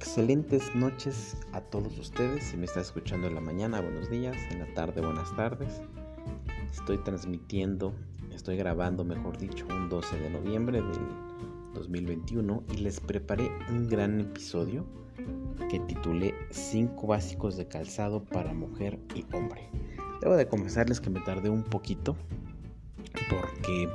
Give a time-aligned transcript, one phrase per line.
[0.00, 2.44] Excelentes noches a todos ustedes.
[2.44, 4.34] Si me está escuchando en la mañana, buenos días.
[4.50, 5.82] En la tarde, buenas tardes.
[6.72, 7.92] Estoy transmitiendo,
[8.32, 11.06] estoy grabando, mejor dicho, un 12 de noviembre del
[11.74, 14.86] 2021 y les preparé un gran episodio
[15.68, 19.68] que titulé 5 básicos de calzado para mujer y hombre.
[20.22, 22.16] Debo de confesarles que me tardé un poquito
[23.28, 23.86] porque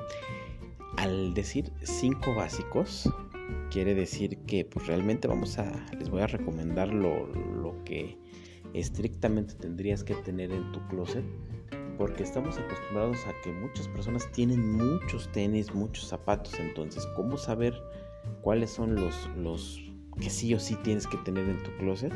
[0.98, 3.10] al decir 5 básicos
[3.76, 8.18] quiere decir que pues realmente vamos a, les voy a recomendar lo, lo que
[8.74, 11.26] estrictamente tendrías que tener en tu closet
[11.98, 17.74] porque estamos acostumbrados a que muchas personas tienen muchos tenis, muchos zapatos, entonces cómo saber
[18.40, 19.84] cuáles son los, los
[20.22, 22.14] que sí o sí tienes que tener en tu closet,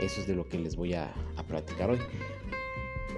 [0.00, 1.98] eso es de lo que les voy a, a platicar hoy.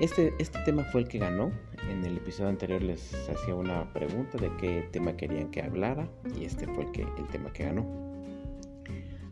[0.00, 1.52] Este, este tema fue el que ganó.
[1.90, 6.46] En el episodio anterior les hacía una pregunta de qué tema querían que hablara y
[6.46, 7.84] este fue el, que, el tema que ganó.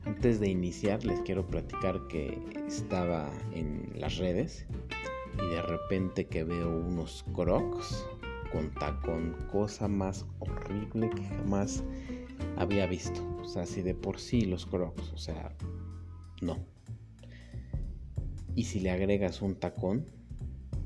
[0.04, 4.66] Antes de iniciar les quiero platicar que estaba en las redes
[5.42, 8.06] y de repente que veo unos crocs
[8.52, 11.82] con tacón, cosa más horrible que jamás
[12.58, 13.26] había visto.
[13.40, 15.50] O sea, si de por sí los crocs, o sea,
[16.42, 16.58] no.
[18.54, 20.04] Y si le agregas un tacón,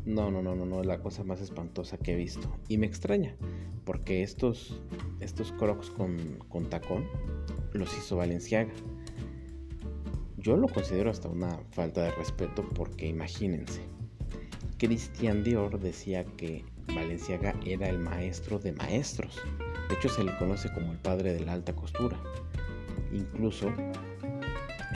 [0.05, 2.48] no, no, no, no, no, es la cosa más espantosa que he visto.
[2.69, 3.36] Y me extraña,
[3.84, 4.81] porque estos,
[5.20, 7.06] estos crocs con, con tacón
[7.72, 8.73] los hizo Valenciaga.
[10.39, 13.80] Yo lo considero hasta una falta de respeto porque imagínense,
[14.78, 19.41] Christian Dior decía que Valenciaga era el maestro de maestros.
[19.89, 22.20] De hecho se le conoce como el padre de la alta costura.
[23.12, 23.73] Incluso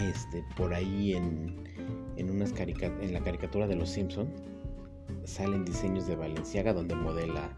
[0.00, 1.54] este, por ahí en,
[2.16, 4.55] en, unas en la caricatura de los Simpson
[5.26, 7.50] salen diseños de Valenciaga donde modela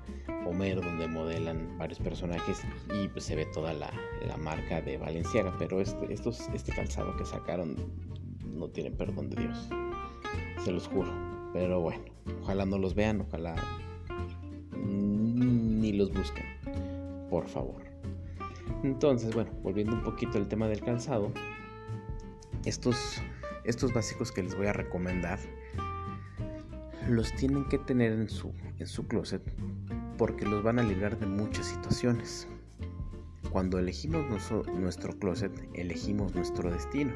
[0.47, 2.63] Homero, donde modelan varios personajes
[2.95, 3.91] y pues se ve toda la,
[4.27, 5.55] la marca de Valenciaga.
[5.59, 7.77] Pero este, estos, este calzado que sacaron
[8.55, 9.69] no tiene perdón de Dios,
[10.65, 11.13] se los juro.
[11.53, 12.03] Pero bueno,
[12.43, 13.55] ojalá no los vean, ojalá
[14.77, 16.47] ni los busquen,
[17.31, 17.83] por favor.
[18.83, 21.33] Entonces, bueno, volviendo un poquito al tema del calzado,
[22.65, 23.21] estos,
[23.65, 25.39] estos básicos que les voy a recomendar
[27.09, 29.43] los tienen que tener en su, en su closet
[30.19, 32.49] porque los van a librar de muchas situaciones.
[33.51, 37.15] Cuando elegimos nuestro, nuestro closet, elegimos nuestro destino.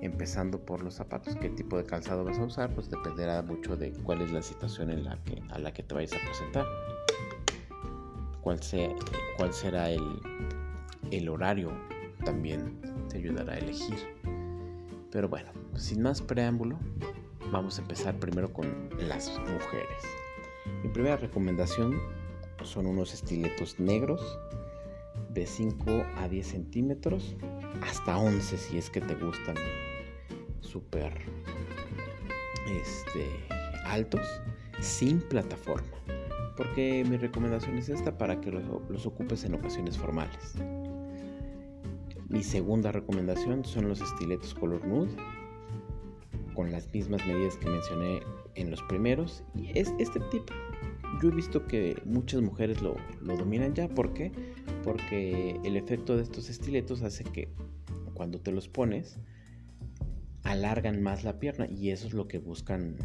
[0.00, 3.92] Empezando por los zapatos, qué tipo de calzado vas a usar, pues dependerá mucho de
[4.04, 6.64] cuál es la situación en la que, a la que te vayas a presentar.
[8.40, 8.88] Cuál, sea,
[9.36, 10.02] cuál será el,
[11.10, 11.72] el horario
[12.24, 13.96] también te ayudará a elegir.
[15.10, 16.78] Pero bueno, sin más preámbulo,
[17.50, 20.02] vamos a empezar primero con las mujeres.
[20.82, 21.98] Mi primera recomendación
[22.62, 24.38] son unos estiletos negros
[25.30, 27.36] de 5 a 10 centímetros
[27.82, 29.56] hasta 11 si es que te gustan
[30.60, 31.12] súper
[32.66, 33.26] este,
[33.84, 34.26] altos
[34.80, 35.88] sin plataforma
[36.56, 40.54] porque mi recomendación es esta para que los, los ocupes en ocasiones formales
[42.28, 45.10] mi segunda recomendación son los estiletos color nude
[46.58, 48.20] con las mismas medidas que mencioné
[48.56, 49.44] en los primeros.
[49.54, 50.52] Y es este tipo.
[51.22, 53.88] Yo he visto que muchas mujeres lo, lo dominan ya.
[53.88, 54.32] ¿Por qué?
[54.82, 57.52] Porque el efecto de estos estiletos hace que
[58.12, 59.20] cuando te los pones
[60.42, 62.96] alargan más la pierna y eso es lo que buscan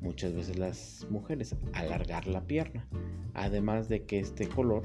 [0.00, 2.88] muchas veces las mujeres, alargar la pierna.
[3.34, 4.84] Además de que este color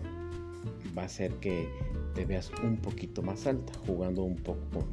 [0.97, 1.69] va a hacer que
[2.13, 4.85] te veas un poquito más alta, jugando un poco con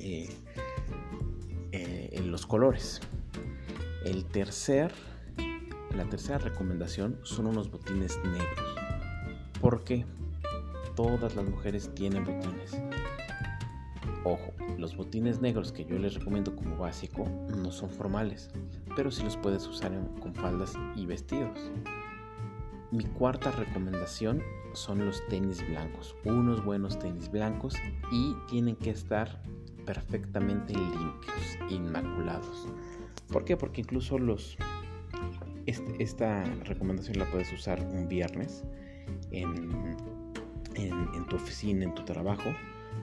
[0.00, 0.28] eh,
[2.34, 3.00] los colores.
[4.04, 4.92] El tercer,
[5.96, 8.74] la tercera recomendación son unos botines negros.
[9.60, 10.04] porque
[10.96, 12.82] Todas las mujeres tienen botines.
[14.24, 17.24] Ojo, los botines negros que yo les recomiendo como básico
[17.56, 18.50] no son formales,
[18.96, 21.70] pero sí los puedes usar con faldas y vestidos.
[22.90, 24.42] Mi cuarta recomendación
[24.72, 27.74] son los tenis blancos, unos buenos tenis blancos
[28.10, 29.40] y tienen que estar
[29.84, 32.68] perfectamente limpios, inmaculados.
[33.30, 33.56] ¿Por qué?
[33.56, 34.56] Porque incluso los
[35.66, 38.64] este, esta recomendación la puedes usar un viernes
[39.30, 39.96] en,
[40.74, 42.50] en, tu oficina, en tu trabajo.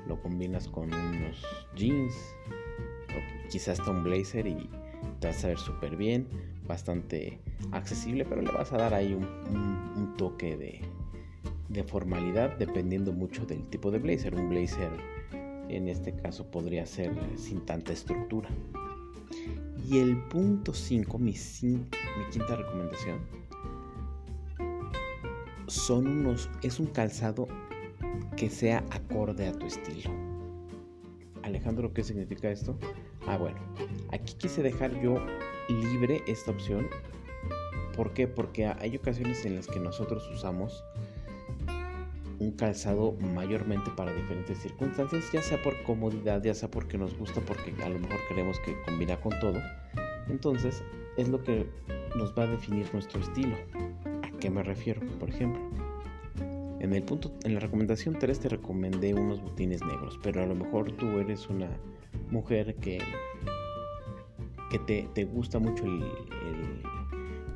[0.07, 1.45] Lo combinas con unos
[1.75, 2.13] jeans
[3.49, 4.69] quizás hasta un blazer y
[5.19, 6.27] te vas a ver súper bien,
[6.67, 7.39] bastante
[7.71, 10.81] accesible, pero le vas a dar ahí un, un toque de,
[11.67, 14.35] de formalidad dependiendo mucho del tipo de blazer.
[14.35, 14.91] Un blazer
[15.71, 18.49] en este caso podría ser sin tanta estructura.
[19.89, 21.33] Y el punto 5, mi,
[21.63, 21.85] mi,
[22.31, 23.19] quinta recomendación,
[25.67, 27.47] son unos, es un calzado
[28.35, 30.11] que sea acorde a tu estilo.
[31.43, 32.77] Alejandro, ¿qué significa esto?
[33.27, 33.57] Ah, bueno,
[34.11, 35.15] aquí quise dejar yo
[35.69, 36.87] libre esta opción.
[37.95, 38.27] ¿Por qué?
[38.27, 40.83] Porque hay ocasiones en las que nosotros usamos
[42.41, 47.39] un calzado mayormente para diferentes circunstancias, ya sea por comodidad, ya sea porque nos gusta,
[47.41, 49.59] porque a lo mejor queremos que combina con todo.
[50.27, 50.83] Entonces,
[51.17, 51.67] es lo que
[52.15, 53.55] nos va a definir nuestro estilo.
[54.23, 55.01] ¿A qué me refiero?
[55.19, 55.61] Por ejemplo,
[56.79, 60.55] en el punto, en la recomendación 3 te recomendé unos botines negros, pero a lo
[60.55, 61.69] mejor tú eres una
[62.31, 62.97] mujer que,
[64.71, 66.03] que te, gusta mucho el,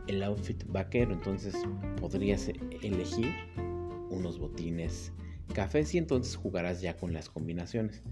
[0.05, 1.55] el outfit vaquero, entonces
[1.99, 2.49] podrías
[2.83, 3.33] elegir
[4.15, 5.11] unos botines
[5.53, 8.03] cafés y entonces jugarás ya con las combinaciones.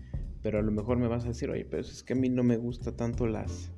[0.42, 2.44] Pero a lo mejor me vas a decir, oye, pero es que a mí no
[2.44, 3.72] me gusta tanto las,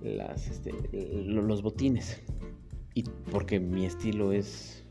[0.00, 2.22] las este, los botines.
[2.94, 4.84] Y porque mi estilo es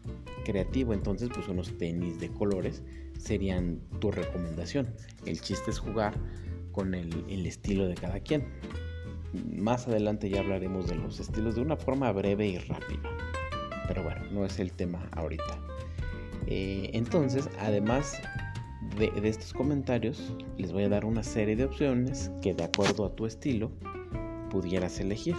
[0.45, 2.83] creativo, entonces pues unos tenis de colores
[3.17, 4.87] serían tu recomendación.
[5.25, 6.13] El chiste es jugar
[6.71, 8.45] con el, el estilo de cada quien.
[9.55, 13.09] Más adelante ya hablaremos de los estilos de una forma breve y rápida.
[13.87, 15.70] Pero bueno, no es el tema ahorita.
[16.53, 18.21] Eh, entonces, además
[18.97, 23.15] de, estos comentarios, les voy a dar una serie de opciones que de acuerdo a
[23.15, 23.71] tu estilo
[24.49, 25.37] pudieras elegir.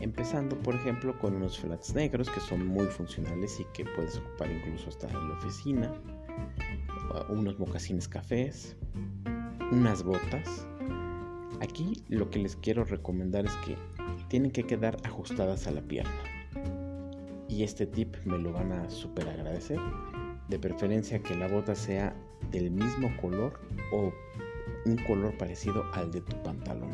[0.00, 4.50] Empezando, por ejemplo, con unos flats negros que son muy funcionales y que puedes ocupar
[4.50, 5.92] incluso hasta en la oficina.
[7.28, 8.76] Unos mocasines cafés.
[9.70, 10.66] Unas botas.
[11.60, 13.76] Aquí lo que les quiero recomendar es que
[14.26, 16.10] tienen que quedar ajustadas a la pierna.
[17.48, 19.78] Y este tip me lo van a super agradecer
[20.52, 22.14] de preferencia que la bota sea
[22.50, 23.58] del mismo color
[23.90, 24.12] o
[24.84, 26.90] un color parecido al de tu pantalón.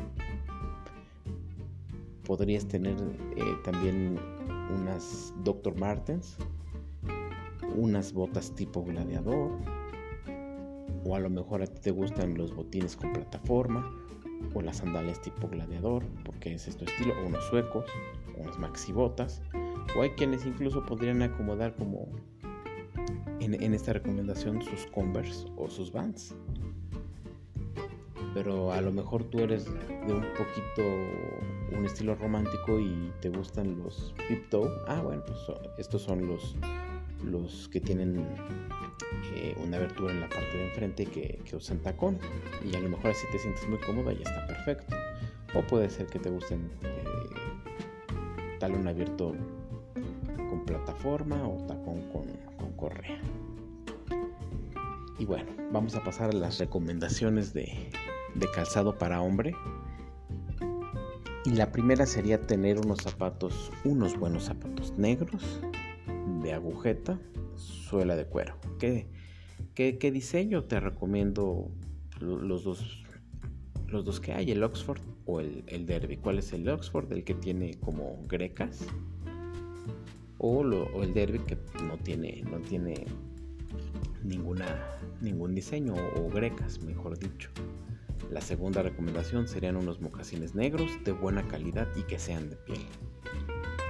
[2.24, 2.94] Podrías tener
[3.36, 4.16] eh, también
[4.72, 5.74] unas Dr.
[5.76, 6.36] Martens,
[7.74, 9.50] unas botas tipo gladiador,
[11.04, 13.92] o a lo mejor a ti te gustan los botines con plataforma,
[14.54, 17.86] o las sandalias tipo gladiador, porque ese es tu estilo, o unos suecos,
[18.36, 19.42] unas maxi botas,
[19.96, 22.06] o hay quienes incluso podrían acomodar como
[23.40, 26.34] en, esta recomendación sus Converse o sus Vans.
[28.34, 33.78] Pero a lo mejor tú eres de un poquito un estilo romántico y te gustan
[33.78, 34.52] los Pip
[34.86, 35.38] Ah, bueno, pues
[35.78, 36.56] estos son los,
[37.24, 38.26] los que tienen
[39.34, 42.18] eh, una abertura en la parte de enfrente que, que, usan tacón.
[42.64, 44.94] Y a lo mejor así te sientes muy cómoda y está perfecto.
[45.54, 49.34] O puede ser que te gusten eh, talón abierto
[50.50, 52.26] con plataforma o tacón con
[52.78, 53.20] correa.
[55.18, 57.90] Y bueno, vamos a pasar a las recomendaciones de,
[58.54, 59.52] calzado para hombre.
[61.44, 65.60] Y la primera sería tener unos zapatos, unos buenos zapatos negros,
[66.42, 67.18] de agujeta,
[67.56, 68.56] suela de cuero.
[68.78, 69.08] ¿Qué,
[69.74, 71.70] qué, diseño te recomiendo
[72.20, 73.02] los dos,
[73.88, 76.16] los dos que hay, el Oxford o el, Derby?
[76.16, 77.10] ¿Cuál es el Oxford?
[77.12, 78.86] El que tiene como grecas.
[80.38, 80.62] O,
[81.02, 83.06] el Derby que no tiene, no tiene
[84.22, 84.66] ninguna,
[85.20, 87.50] ningún diseño o grecas, mejor dicho.
[88.30, 92.84] La segunda recomendación serían unos mocasines negros de buena calidad y que sean de piel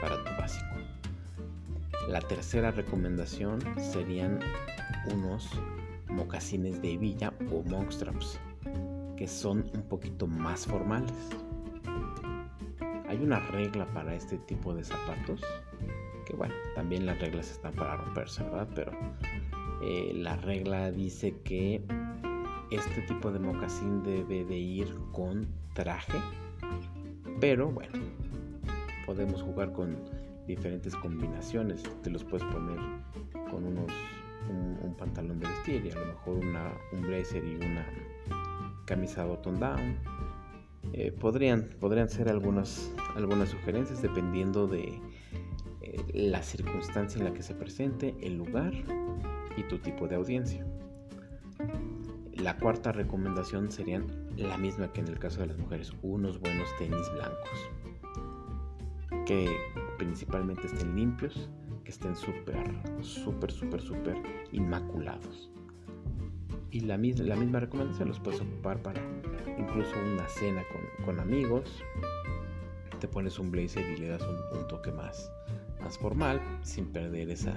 [0.00, 0.67] para tu básico.
[2.09, 4.41] La tercera recomendación serían
[5.13, 5.51] unos
[6.08, 8.39] mocasines de hebilla o monstraps
[9.17, 11.13] que son un poquito más formales.
[13.08, 15.41] Hay una regla para este tipo de zapatos
[16.29, 18.69] que bueno, también las reglas están para romperse, ¿verdad?
[18.75, 18.93] Pero
[19.82, 21.81] eh, la regla dice que
[22.70, 26.19] este tipo de mocasín debe de ir con traje,
[27.41, 27.93] pero bueno,
[29.06, 29.97] podemos jugar con
[30.47, 31.82] diferentes combinaciones.
[32.03, 32.79] Te los puedes poner
[33.51, 33.91] con unos
[34.51, 37.87] un, pantalón de vestir y a lo mejor una, un blazer y una
[38.85, 39.97] camisa button down.
[40.93, 45.01] Eh, podrían, podrían ser algunas, algunas sugerencias dependiendo de
[46.12, 48.72] la circunstancia en la que se presente, el lugar
[49.56, 50.64] y tu tipo de audiencia.
[52.34, 56.69] La cuarta recomendación serían la misma que en el caso de las mujeres, unos buenos
[56.78, 57.70] tenis blancos.
[59.26, 59.48] Que
[59.98, 61.50] principalmente estén limpios,
[61.84, 62.56] que estén súper,
[63.00, 64.17] súper, súper, súper
[64.52, 65.50] inmaculados.
[66.70, 69.02] Y la, la misma recomendación los puedes ocupar para
[69.58, 70.62] incluso una cena
[71.05, 71.82] con, amigos.
[73.00, 75.32] Te pones un blazer y le das un, un toque más,
[75.82, 77.55] más formal sin perder esa,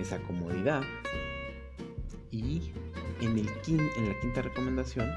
[0.00, 0.82] esa comodidad.
[2.30, 2.72] Y
[3.20, 5.08] en, el en la quinta recomendación,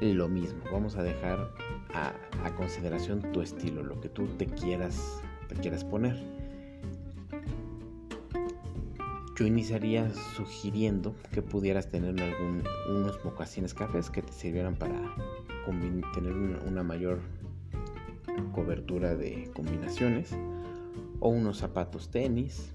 [0.00, 0.62] lo mismo.
[0.72, 1.50] Vamos a dejar
[1.94, 2.12] a,
[2.56, 6.16] consideración tu estilo, lo que tú te quieras, te quieras poner.
[9.36, 14.94] yo iniciaría sugiriendo que pudieras tener algún, unos mocasines cafés que te sirvieran para
[16.14, 17.18] tener una, mayor
[18.52, 20.36] cobertura de combinaciones
[21.20, 22.74] o unos zapatos tenis.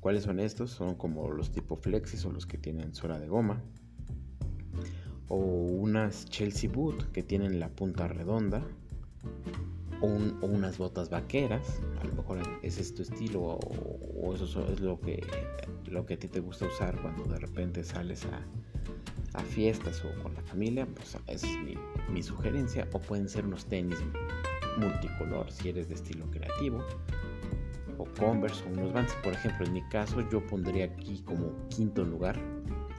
[0.00, 0.70] ¿Cuáles son estos?
[0.70, 3.62] Son como los tipo flexis o los que tienen suela de goma.
[5.28, 8.62] O unas Chelsea Boot que tienen la punta redonda
[10.00, 10.06] o,
[10.46, 15.24] unas botas vaqueras, a lo mejor ese es tu estilo o, eso es lo que,
[15.86, 18.42] lo que a ti te gusta usar cuando de repente sales a,
[19.50, 21.74] fiestas o con la familia, pues esa es mi,
[22.10, 23.98] mi, sugerencia, o pueden ser unos tenis
[24.76, 26.84] multicolor si eres de estilo creativo,
[27.98, 32.04] o Converse o unos Vans, por ejemplo, en mi caso yo pondría aquí como quinto
[32.04, 32.38] lugar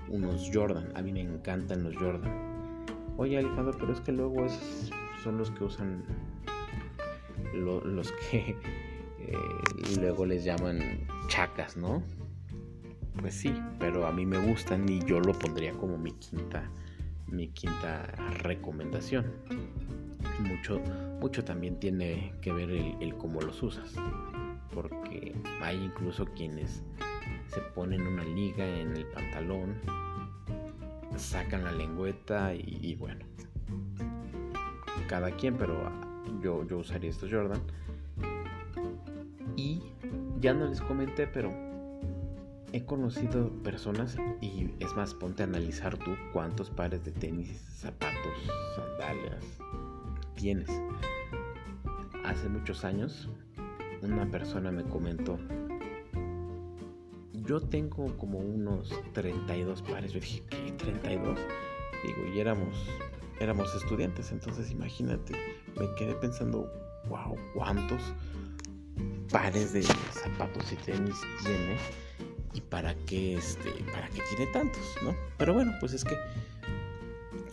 [0.10, 2.32] unos Jordan, a mí me encantan los Jordan.
[3.18, 4.46] Oye Alejandro, pero es que luego
[5.24, 6.04] son los que usan
[7.54, 8.38] los que
[9.20, 9.38] eh,
[10.00, 10.80] luego les llaman
[11.28, 12.04] chacas, ¿no?
[13.20, 16.70] Pues sí, pero a mí me gustan y yo lo pondría como mi quinta,
[17.28, 18.04] mi quinta
[18.44, 19.26] recomendación.
[20.40, 20.80] Mucho,
[21.20, 23.94] mucho también tiene que ver el, cómo los usas,
[24.74, 26.84] porque hay incluso quienes
[27.48, 29.76] se ponen una liga en el pantalón,
[31.16, 33.26] sacan la lengüeta y, y bueno,
[35.08, 35.92] cada quien, pero
[36.42, 37.62] yo, usaría estos Jordan.
[39.56, 39.82] Y
[40.40, 41.52] ya no les comenté, pero
[42.74, 48.34] he conocido personas y es más, ponte a analizar tú cuántos pares de tenis, zapatos,
[48.76, 49.44] sandalias
[50.38, 50.70] tienes.
[52.24, 53.30] Hace muchos años
[54.02, 55.38] una persona me comentó,
[57.48, 60.12] yo tengo como unos 32 pares.
[60.12, 60.78] Yo dije, ¿qué?
[60.78, 61.38] ¿32?
[62.06, 62.76] Digo, y éramos,
[63.40, 65.34] éramos estudiantes, entonces imagínate,
[65.80, 66.72] me quedé pensando,
[67.10, 68.02] wow, ¿cuántos
[69.32, 71.78] pares de zapatos y tenis tiene?
[72.54, 75.16] ¿Y para qué, este, para qué tiene tantos, no?
[75.38, 76.16] Pero bueno, pues es que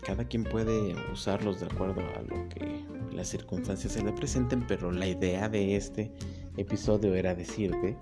[0.05, 4.93] cada quien puede usarlos de acuerdo a lo que las circunstancias se le presenten, pero
[4.93, 6.13] la idea de este
[6.57, 7.97] episodio era decirte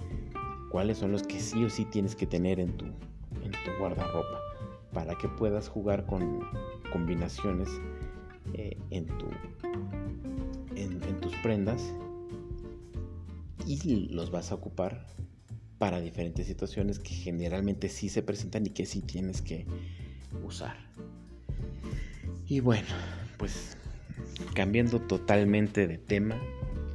[0.71, 4.41] cuáles son los que sí o sí tienes que tener en tu, en tu guardarropa
[4.93, 6.41] para que puedas jugar con
[6.93, 7.69] combinaciones
[8.55, 9.27] eh, en, tu,
[10.77, 11.95] en, tus prendas
[13.67, 15.07] y los vas a ocupar
[15.79, 19.67] para diferentes situaciones que generalmente sí se presentan y que sí tienes que
[20.45, 20.77] usar.
[22.53, 22.89] Y bueno,
[23.39, 23.79] pues
[24.53, 26.37] cambiando totalmente de tema,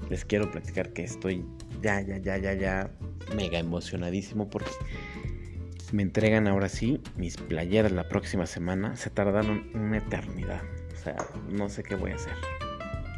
[0.07, 1.43] les quiero platicar que estoy
[1.81, 2.91] ya, ya, ya, ya, ya
[3.35, 4.69] mega emocionadísimo porque
[5.91, 8.95] me entregan ahora sí mis playeras la próxima semana.
[8.97, 10.61] Se tardaron una eternidad
[11.49, 12.33] no sé qué voy a hacer.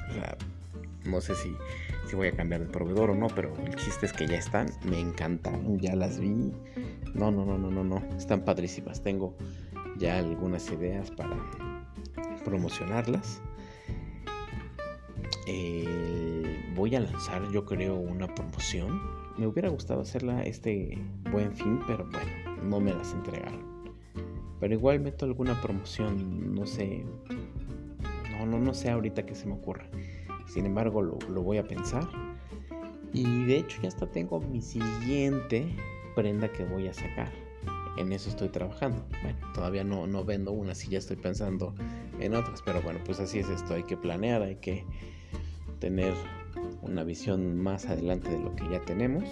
[0.10, 0.38] O sea,
[1.03, 1.53] no sé si,
[2.08, 4.69] si voy a cambiar de proveedor o no, pero el chiste es que ya están.
[4.86, 6.53] Me encantaron, ya las vi.
[7.13, 8.01] No, no, no, no, no, no.
[8.15, 9.03] Están padrísimas.
[9.03, 9.36] Tengo
[9.98, 11.36] ya algunas ideas para
[12.39, 13.41] promocionarlas.
[16.75, 19.01] voy a lanzar, yo creo, una promoción.
[19.38, 20.98] Me hubiera gustado hacerla este
[21.31, 23.93] buen fin, pero bueno, no me las entregaron.
[24.60, 27.05] Pero igual meto alguna promoción, no sé,
[28.46, 29.89] no, no, sé ahorita qué se me ocurra.
[30.46, 32.08] Sin embargo, lo, voy a pensar.
[33.13, 35.67] Y de hecho ya hasta tengo mi siguiente
[36.15, 37.31] prenda que voy a sacar.
[37.98, 39.05] En eso estoy trabajando.
[39.22, 41.74] Bueno, todavía no, no vendo una, si ya estoy pensando
[42.19, 42.62] en otras.
[42.62, 43.74] Pero bueno, pues así es esto.
[43.74, 44.86] Hay que planear, hay que
[45.79, 46.13] tener
[46.81, 49.25] una visión más adelante de lo que ya tenemos.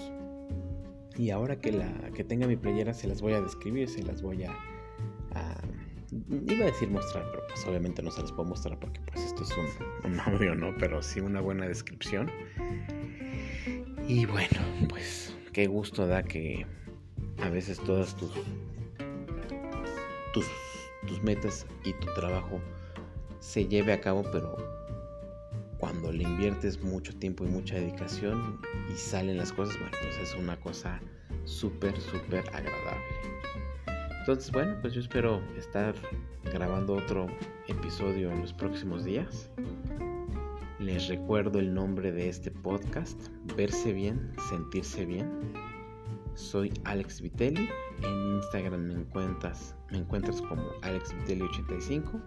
[1.17, 4.21] Y ahora que, la, que tenga mi playera se las voy a describir, se las
[4.21, 4.55] voy a
[6.29, 9.43] iba a decir mostrar, pero pues obviamente no se les puedo mostrar porque pues esto
[9.43, 9.51] es
[10.03, 10.73] un, audio, ¿no?
[10.77, 12.31] Pero sí una buena descripción.
[14.07, 14.59] Y bueno,
[14.89, 16.65] pues qué gusto da que
[17.41, 18.31] a veces todas tus,
[20.33, 20.45] tus,
[21.07, 22.59] tus metas y tu trabajo
[23.39, 24.57] se lleve a cabo, pero
[25.77, 28.59] cuando le inviertes mucho tiempo y mucha dedicación
[28.93, 30.99] y salen las cosas, bueno, pues es una cosa
[31.45, 33.03] súper, súper agradable.
[34.19, 35.95] Entonces, bueno, pues yo espero estar
[36.51, 37.27] grabando otro
[37.67, 39.49] episodio en los próximos días.
[40.79, 43.19] Les recuerdo el nombre de este podcast,
[43.55, 45.53] Verse bien, sentirse bien.
[46.37, 47.67] Soy Alex Vitelli.
[48.03, 52.21] En Instagram me encuentras, me encuentras como AlexVitelli85.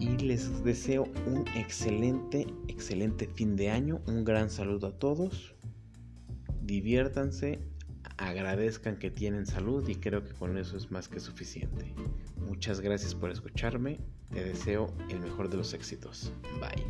[0.00, 4.00] Y les deseo un excelente, excelente fin de año.
[4.06, 5.54] Un gran saludo a todos.
[6.62, 7.60] Diviértanse
[8.18, 11.94] agradezcan que tienen salud y creo que con eso es más que suficiente.
[12.36, 14.00] Muchas gracias por escucharme,
[14.32, 16.32] te deseo el mejor de los éxitos.
[16.60, 16.84] Bye.